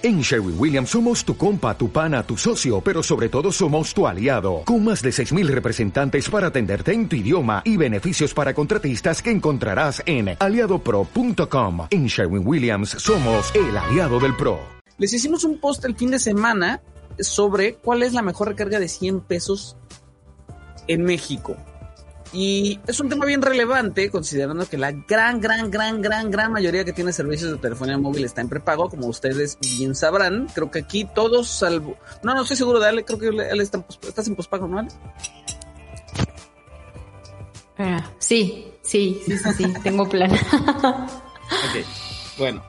[0.00, 4.06] En Sherwin Williams somos tu compa, tu pana, tu socio, pero sobre todo somos tu
[4.06, 9.20] aliado, con más de 6.000 representantes para atenderte en tu idioma y beneficios para contratistas
[9.20, 11.88] que encontrarás en aliadopro.com.
[11.90, 14.60] En Sherwin Williams somos el aliado del PRO.
[14.98, 16.80] Les hicimos un post el fin de semana
[17.18, 19.76] sobre cuál es la mejor recarga de 100 pesos
[20.86, 21.56] en México.
[22.32, 26.84] Y es un tema bien relevante, considerando que la gran, gran, gran, gran, gran mayoría
[26.84, 30.46] que tiene servicios de telefonía móvil está en prepago, como ustedes bien sabrán.
[30.54, 31.96] Creo que aquí todos, salvo.
[32.22, 34.78] No, no estoy seguro de Ale, creo que Ale está en estás en pospago, ¿no,
[34.78, 34.88] Ale?
[37.78, 40.32] Ah, sí, sí, sí, sí, sí, tengo plan.
[40.32, 41.86] ok,
[42.38, 42.62] bueno.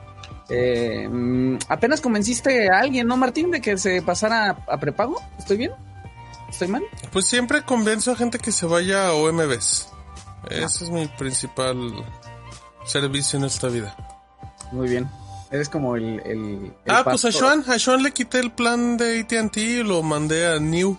[0.48, 5.20] Eh, mm, apenas convenciste a alguien, ¿no, Martín, de que se pasara a prepago?
[5.38, 5.72] ¿Estoy bien?
[6.60, 6.84] ¿Estoy mal?
[7.10, 9.88] Pues siempre convenzo a gente que se vaya a OMBs.
[10.50, 12.04] Ese es mi principal
[12.84, 13.96] servicio en esta vida.
[14.70, 15.08] Muy bien.
[15.50, 16.20] Eres como el...
[16.20, 20.02] el, ah, pues a Sean, a Sean le quité el plan de ATT y lo
[20.02, 20.98] mandé a New.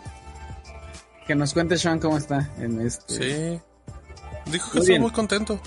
[1.27, 3.13] Que nos cuente Sean cómo está en este...
[3.53, 3.61] Sí.
[4.51, 5.61] Dijo que está muy contento.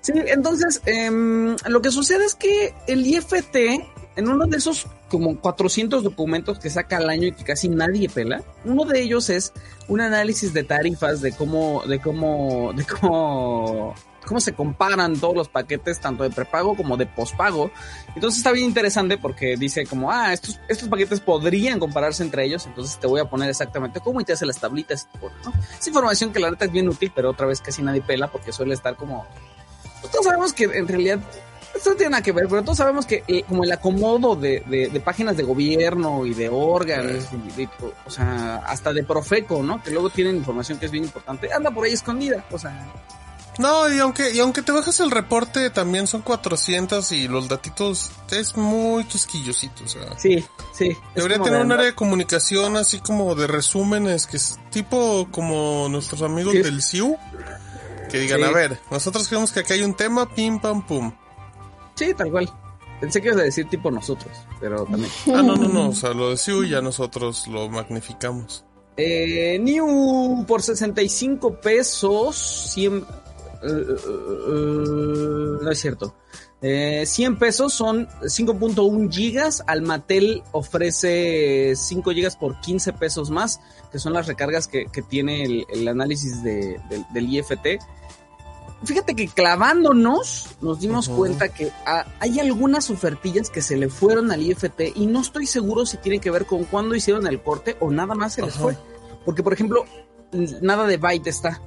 [0.00, 3.56] Sí, entonces, em, lo que sucede es que el IFT,
[4.16, 8.08] en uno de esos como 400 documentos que saca al año y que casi nadie
[8.08, 8.42] pela.
[8.64, 9.52] Uno de ellos es
[9.88, 15.48] un análisis de tarifas de cómo, de cómo, de cómo, cómo se comparan todos los
[15.48, 17.70] paquetes, tanto de prepago como de pospago.
[18.14, 22.66] Entonces está bien interesante porque dice como, ah, estos, estos paquetes podrían compararse entre ellos,
[22.66, 25.08] entonces te voy a poner exactamente cómo y te hace las tablitas.
[25.44, 25.52] ¿no?
[25.78, 28.52] Es información que la neta es bien útil, pero otra vez casi nadie pela porque
[28.52, 29.26] suele estar como...
[30.00, 31.18] Pues todos sabemos que en realidad
[31.74, 34.62] esto no tiene nada que ver, pero todos sabemos que eh, como el acomodo de,
[34.66, 37.28] de, páginas de gobierno y de órganos,
[38.06, 39.82] o sea, hasta de Profeco, ¿no?
[39.82, 42.86] Que luego tienen información que es bien importante, anda por ahí escondida, o sea...
[43.58, 48.10] No, y aunque, y aunque te bajas el reporte, también son 400 y los datitos
[48.32, 50.18] es muy quisquillosito, o sea.
[50.18, 50.96] Sí, sí.
[51.14, 56.22] Debería tener un área de comunicación así como de resúmenes, que es tipo como nuestros
[56.22, 57.16] amigos del CIU,
[58.10, 61.12] que digan, a ver, nosotros creemos que aquí hay un tema, pim, pam, pum.
[61.94, 62.48] Sí, tal cual.
[63.00, 65.10] Pensé que ibas a decir tipo nosotros, pero también.
[65.26, 65.88] Ah, no, no, no.
[65.88, 68.64] O sea, lo de ya nosotros lo magnificamos.
[68.96, 72.36] Eh, New por 65 pesos,
[72.72, 72.96] 100...
[72.96, 73.04] Eh, eh,
[73.66, 76.14] eh, no es cierto.
[76.60, 79.62] 100 pesos son 5.1 gigas.
[79.66, 83.60] Almatel ofrece 5 gigas por 15 pesos más,
[83.92, 87.82] que son las recargas que, tiene el, análisis del IFT
[88.84, 94.30] fíjate que clavándonos nos dimos cuenta que ah, hay algunas ofertillas que se le fueron
[94.30, 97.76] al IFT y no estoy seguro si tiene que ver con cuándo hicieron el corte
[97.80, 98.76] o nada más se les fue.
[99.24, 99.84] Porque, por ejemplo,
[100.60, 101.60] nada de Byte está.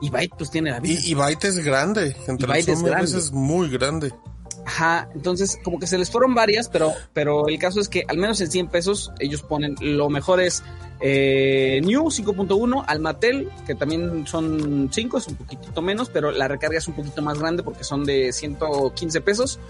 [0.00, 1.00] Y Byte pues tiene la vida.
[1.04, 2.16] Y, Byte es grande.
[2.26, 3.18] Entre Byte es, grande.
[3.18, 4.12] es muy grande.
[4.66, 8.18] Ajá, entonces como que se les fueron varias, pero, pero el caso es que al
[8.18, 10.64] menos en 100 pesos ellos ponen lo mejor es
[11.00, 16.78] eh, New 5.1, Almatel, que también son 5, es un poquitito menos, pero la recarga
[16.78, 19.60] es un poquito más grande porque son de 115 pesos.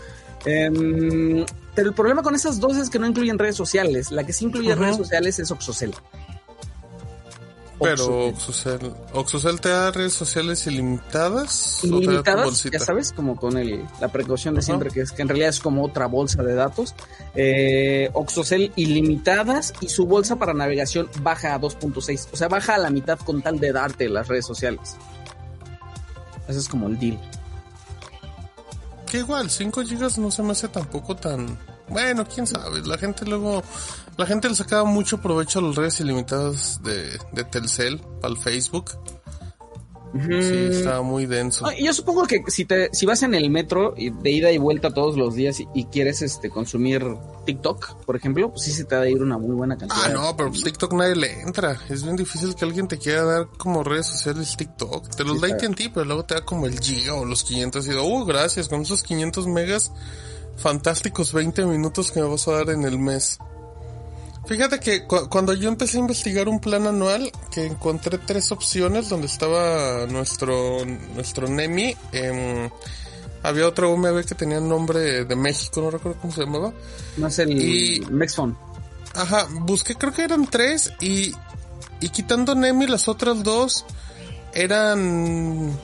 [0.47, 4.11] Em, pero el problema con esas dos es que no incluyen redes sociales.
[4.11, 5.95] La que sí incluye redes sociales es Oxocel.
[7.79, 11.85] Pero Oxocel, Oxocel te da redes sociales ilimitadas.
[11.85, 15.51] Ilimitadas, ya sabes, como con el, la precaución de siempre, que es que en realidad
[15.51, 16.95] es como otra bolsa de datos.
[17.35, 22.29] Eh, Oxocel ilimitadas y su bolsa para navegación baja a 2.6.
[22.33, 24.97] O sea, baja a la mitad con tal de darte las redes sociales.
[26.49, 27.19] Ese es como el deal.
[29.11, 31.59] Que igual, 5 GB no se me hace tampoco tan...
[31.89, 33.63] Bueno, quién sabe, la gente luego
[34.17, 38.39] la gente le sacaba mucho provecho a las redes ilimitadas de, de Telcel para el
[38.39, 38.93] Facebook.
[40.15, 41.67] Sí, estaba muy denso.
[41.79, 45.17] yo supongo que si te, si vas en el metro de ida y vuelta todos
[45.17, 47.05] los días y, quieres este consumir
[47.45, 50.03] TikTok, por ejemplo, pues sí se te va a ir una muy buena cantidad.
[50.05, 51.77] Ah, no, pero pues TikTok nadie le entra.
[51.89, 55.15] Es bien difícil que alguien te quiera dar como redes sociales TikTok.
[55.15, 57.87] Te los da en ti, pero luego te da como el giga o los 500
[57.87, 59.93] y digo, uh, gracias, con esos 500 megas,
[60.57, 63.39] fantásticos 20 minutos que me vas a dar en el mes.
[64.47, 69.27] Fíjate que cuando yo empecé a investigar un plan anual, que encontré tres opciones donde
[69.27, 72.71] estaba nuestro, nuestro NEMI, em,
[73.43, 76.73] había otro UMB que tenía nombre de México, no recuerdo cómo se llamaba.
[77.17, 78.57] No es el y, Mexphone.
[79.15, 81.35] Ajá, busqué, creo que eran tres y,
[82.01, 83.85] y quitando NEMI las otras dos
[84.55, 85.77] eran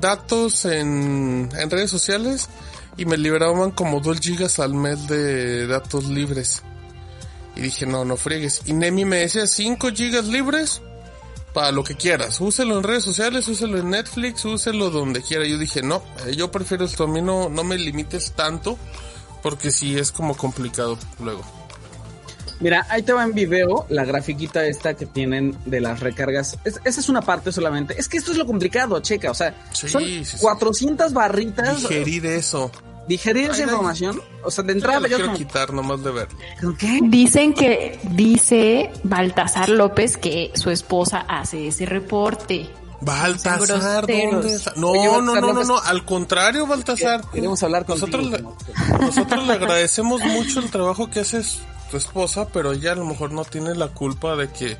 [0.00, 2.48] datos en, en redes sociales
[2.96, 6.62] y me liberaban como 2 gigas al mes de datos libres.
[7.56, 8.62] Y dije, no, no friegues.
[8.66, 10.82] Y Nemi me decía 5 gigas libres
[11.52, 12.40] para lo que quieras.
[12.40, 15.46] Úselo en redes sociales, úselo en Netflix, úselo donde quiera.
[15.46, 17.04] Yo dije, no, eh, yo prefiero esto.
[17.04, 18.76] A mí no, no me limites tanto
[19.42, 21.44] Porque sí es como complicado luego.
[22.60, 26.56] Mira, ahí te va en video la grafiquita esta que tienen de las recargas.
[26.64, 27.94] Es- esa es una parte solamente.
[27.98, 29.30] Es que esto es lo complicado, checa.
[29.30, 30.36] O sea, Sí, son sí, sí.
[30.40, 31.82] 400 barritas.
[31.82, 32.70] Digerir eso.
[33.08, 34.20] Digerir esa información.
[34.44, 36.28] O sea, de Yo entrada lo yo quiero como, quitar nomás de ver.
[36.60, 37.00] ¿con qué?
[37.02, 42.66] Dicen que dice Baltasar López que su esposa hace ese reporte.
[43.02, 44.06] Baltasar.
[44.06, 44.72] ¿dónde está?
[44.76, 47.22] No, Oye, no, Baltasar no, no, no, al contrario, Baltasar.
[47.30, 48.56] Queremos hablar Nosotros, contigo.
[48.98, 51.58] le, nosotros le agradecemos mucho el trabajo que hace su-
[51.90, 54.76] tu esposa, pero ella a lo mejor no tiene la culpa de que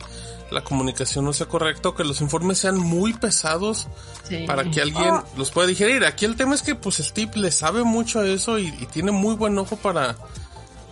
[0.50, 3.88] la comunicación no sea correcta o que los informes sean muy pesados
[4.28, 4.44] Sí.
[4.46, 5.24] para que alguien Ah.
[5.36, 6.04] los pueda digerir.
[6.04, 9.10] Aquí el tema es que pues Steve le sabe mucho a eso y, y tiene
[9.10, 10.16] muy buen ojo para,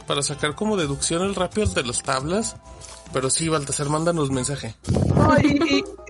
[0.06, 2.56] para sacar como deducciones rápidas de las tablas.
[3.12, 4.74] Pero sí, Baltasar, mándanos mensaje.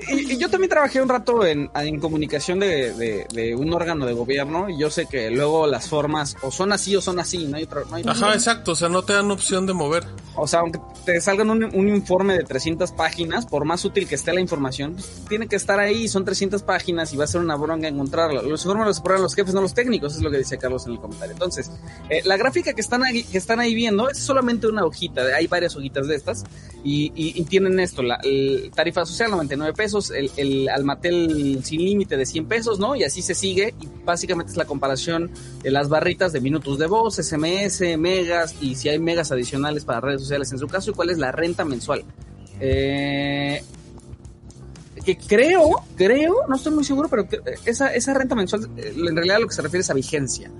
[0.09, 4.07] Y, y- yo también trabajé un rato en, en comunicación de, de- de un órgano
[4.07, 7.47] de gobierno y yo sé que luego las formas o son así o son así,
[7.47, 10.05] no hay no hay- Ajá, exacto, o sea, no te dan opción de mover.
[10.35, 14.15] O sea, aunque te salgan un, un informe de 300 páginas, por más útil que
[14.15, 17.41] esté la información, pues, tiene que estar ahí, son 300 páginas y va a ser
[17.43, 18.41] una bronca encontrarlo.
[18.43, 20.93] Los informes los aprueban los jefes, no los técnicos, es lo que dice Carlos en
[20.93, 21.33] el comentario.
[21.35, 21.71] Entonces,
[22.09, 25.47] eh, la gráfica que están, ahí, que están ahí viendo es solamente una hojita, hay
[25.49, 26.45] varias hojitas de estas,
[26.85, 31.85] y, y- y tienen esto, la el tarifa social 99 pesos, el, el Almatel sin
[31.85, 32.97] límite de 100 pesos, ¿no?
[32.97, 35.31] Y así se sigue, y básicamente es la comparación
[35.63, 40.01] de las barritas de minutos de voz, SMS, megas, y si hay megas adicionales para
[40.01, 42.05] redes sociales en su caso, y cuál es la renta mensual.
[42.61, 43.63] Eh,
[45.05, 49.17] que creo, creo, no estoy muy seguro, pero que esa, esa renta mensual, eh, en
[49.17, 50.51] realidad lo que se refiere es a vigencia.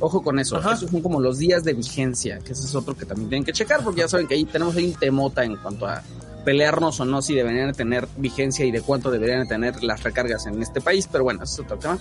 [0.00, 0.72] Ojo con eso, Ajá.
[0.72, 3.52] esos son como los días de vigencia, que ese es otro que también tienen que
[3.52, 6.02] checar, porque ya saben que ahí tenemos ahí un temota en cuanto a
[6.44, 10.02] pelearnos o no si deberían de tener vigencia y de cuánto deberían de tener las
[10.02, 11.98] recargas en este país, pero bueno, ese es otro tema.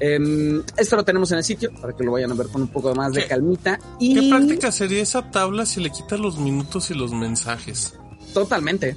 [0.00, 2.68] Em, esto lo tenemos en el sitio para que lo vayan a ver con un
[2.68, 3.78] poco más de ¿Qué- calmita.
[4.00, 7.94] Y ¿Qué práctica sería esa tabla si le quitas los minutos y los mensajes?
[8.32, 8.96] Totalmente.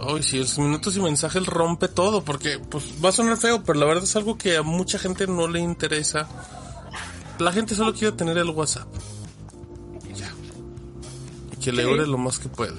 [0.00, 3.80] Ay, si los minutos y mensajes rompe todo, porque pues va a sonar feo, pero
[3.80, 6.28] la verdad es algo que a mucha gente no le interesa.
[7.40, 8.86] La gente solo quiere tener el WhatsApp.
[10.08, 10.30] Y ya.
[11.52, 12.76] Y que le ore lo más que pueda.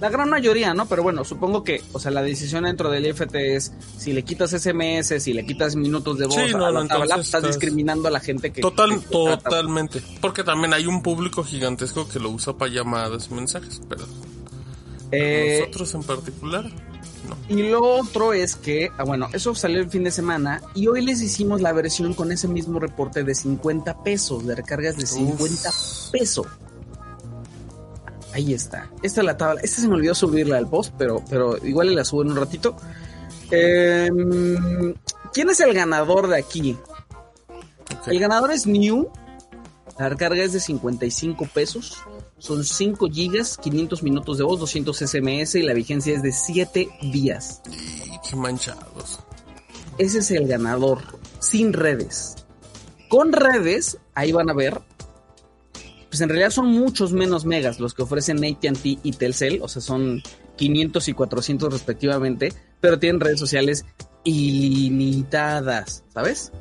[0.00, 0.86] La gran mayoría, ¿no?
[0.86, 4.50] Pero bueno, supongo que, o sea, la decisión dentro del IFT es si le quitas
[4.50, 7.42] SMS, si le quitas minutos de voz Sí, no, a la no, tabla, entonces estás
[7.44, 8.60] estás- discriminando a la gente que...
[8.60, 10.02] Total, que- totalmente.
[10.20, 14.04] Porque también hay un público gigantesco que lo usa para llamadas y mensajes, pero
[15.12, 16.64] Eh, nosotros en particular,
[17.28, 17.36] no.
[17.56, 21.00] y lo otro es que, ah, bueno, eso salió el fin de semana y hoy
[21.04, 25.70] les hicimos la versión con ese mismo reporte de 50 pesos, de recargas de 50
[26.12, 26.46] pesos.
[28.36, 28.90] Ahí está.
[29.02, 29.62] Esta es la tabla.
[29.62, 32.76] Esta se me olvidó subirla al post, pero, pero igual la subo en un ratito.
[33.50, 34.94] Em,
[35.32, 36.76] ¿Quién es el ganador de aquí?
[38.06, 39.10] El ganador es New.
[39.98, 41.96] La recarga es de 55 pesos.
[42.36, 46.90] Son 5 gigas, 500 minutos de voz, 200 SMS y la vigencia es de 7
[47.10, 47.62] días.
[47.70, 49.20] Y qué manchados.
[49.96, 50.98] Ese es el ganador,
[51.38, 52.36] sin redes.
[53.08, 54.82] Con redes, ahí van a ver,
[56.16, 59.82] pues en realidad son muchos menos megas los que ofrecen ATT y Telcel, o sea,
[59.82, 60.22] son
[60.56, 63.84] 500 y 400 respectivamente, pero tienen redes sociales
[64.24, 66.52] ilimitadas, ¿sabes?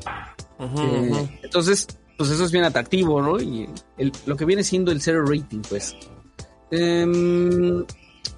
[0.83, 1.87] Eh, entonces,
[2.17, 3.39] pues eso es bien atractivo, ¿no?
[3.39, 5.95] Y el- lo que viene siendo el zero rating, pues.
[6.71, 7.85] Em,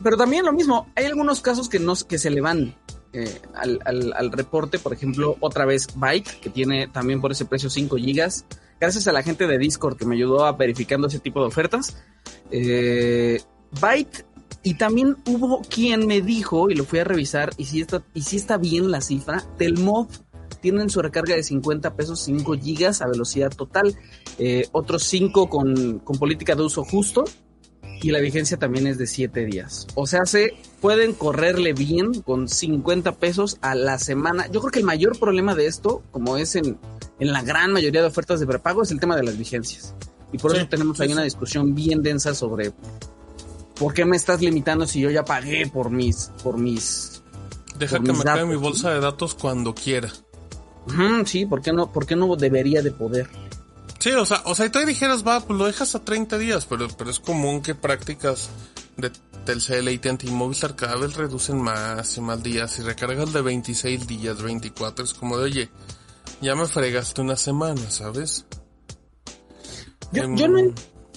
[0.03, 2.75] pero también lo mismo, hay algunos casos que, no, que se le van
[3.13, 7.45] eh, al, al- al reporte, por ejemplo, otra vez Byte, que tiene también por ese
[7.45, 8.45] precio 5 gigas.
[8.79, 11.98] Gracias a la gente de Discord que me ayudó a verificando ese tipo de ofertas.
[12.51, 13.41] Eh,
[13.81, 14.25] Byte,
[14.63, 18.22] y también hubo quien me dijo, y lo fui a revisar, y si está, y
[18.22, 20.07] si está bien la cifra, Telmov
[20.62, 23.96] tienen su recarga de 50 pesos, 5 gigas a velocidad total,
[24.39, 27.25] eh, otros 5 con, con política de uso justo
[28.01, 29.88] y la vigencia también es de 7 días.
[29.96, 34.48] O sea, se pueden correrle bien con 50 pesos a la semana.
[34.48, 36.77] Yo creo que el mayor problema de esto, como es en,
[37.19, 39.93] en la gran mayoría de ofertas de prepago, es el tema de las vigencias.
[40.31, 41.13] Y por Sí, eso tenemos ahí sí.
[41.13, 42.74] una discusión bien densa sobre
[43.79, 47.21] por qué me estás limitando si yo ya pagué por mis, por mis
[47.77, 48.62] Deja por que mis me caiga datos, mi ¿no?
[48.62, 50.09] bolsa de datos cuando quiera.
[51.25, 53.29] Sí, ¿por qué no, por qué no debería de poder?
[54.00, 56.65] Sí, o sea, o sea, y tú dijeras, va, pues lo dejas a 30 días,
[56.65, 58.50] pero, pero es común que prácticas
[58.95, 59.12] de
[59.45, 64.07] Telcel, AT&T y Movistar cada vez reducen más y más días y recargas de 26
[64.07, 65.69] días, 24, es como de, oye,
[66.41, 68.46] ya me fregaste una semana, ¿sabes?
[70.12, 70.60] Yo, Em, yo no,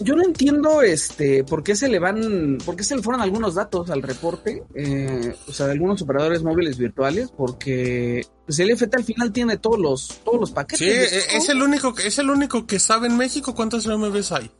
[0.00, 3.54] yo no entiendo este por qué se le van, por qué se le fueron algunos
[3.54, 8.96] datos al reporte, eh, o sea, de algunos operadores móviles virtuales, porque pues el FT
[8.96, 10.78] al final tiene todos los, todos los paquetes.
[11.10, 14.32] Sí, e- es el único, que- es el único que sabe en México cuántas MBs
[14.32, 14.50] hay.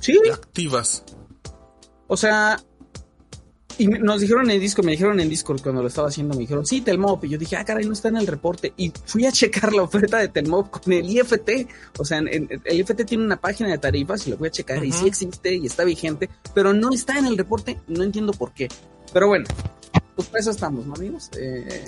[0.00, 0.18] Sí.
[0.32, 1.02] activas.
[2.06, 2.58] O sea,
[3.80, 6.66] y nos dijeron en Discord, me dijeron en Discord cuando lo estaba haciendo, me dijeron,
[6.66, 7.24] sí, Telmop.
[7.24, 8.74] Y yo dije, ah, caray, no está en el reporte.
[8.76, 11.66] Y fui a checar la oferta de Telmop con el IFT.
[11.98, 14.84] O sea, el IFT tiene una página de tarifas y lo voy a checar.
[14.84, 17.78] Y sí existe y está vigente, pero no está en el reporte.
[17.88, 18.68] No entiendo por qué.
[19.14, 19.46] Pero bueno,
[20.14, 21.30] pues para eso estamos, ¿no, amigos?
[21.38, 21.82] Eh,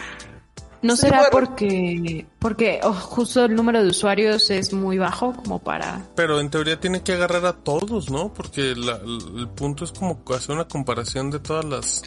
[0.82, 6.04] ¿No será porque, porque oh, justo el número de usuarios es muy bajo como para...
[6.16, 8.32] Pero en teoría tiene que agarrar a todos, ¿no?
[8.34, 12.02] Porque el punto es como hacer una comparación de todas las...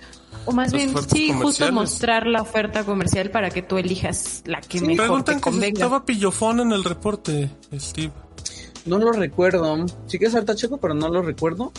[0.46, 4.82] O más bien, sí, justo mostrar la oferta comercial para que tú elijas la que
[4.82, 5.68] mejor te convenga.
[5.68, 8.12] Que estaba pillofón en el reporte, Steve.
[8.86, 9.86] No lo recuerdo.
[10.06, 11.72] Sí que es harta checo, pero no lo recuerdo.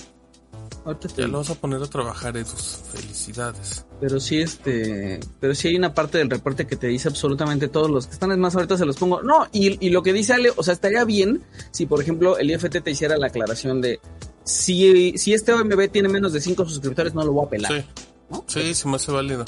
[1.17, 2.81] Ya lo vas a poner a trabajar, Edus.
[2.93, 3.85] Felicidades.
[4.01, 7.91] Pero sí, este, pero sí hay una parte del reporte que te dice absolutamente todos
[7.91, 8.31] los que están.
[8.31, 9.23] Es más, ahorita se los pongo.
[9.23, 12.51] No, y, y lo que dice Ale, o sea, estaría bien si, por ejemplo, el
[12.51, 14.01] IFT te hiciera la aclaración de
[14.45, 17.73] si, si este OMB tiene menos de 5 suscriptores, no lo voy a pelar.
[18.47, 19.45] Sí, sí, se me hace válido.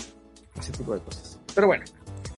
[0.59, 1.38] Ese tipo de cosas.
[1.54, 1.85] Pero bueno,